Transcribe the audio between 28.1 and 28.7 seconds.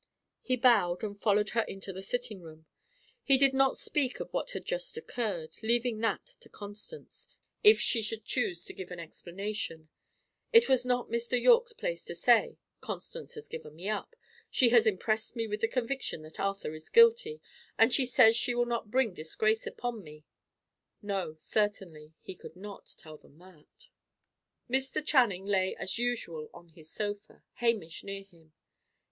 him.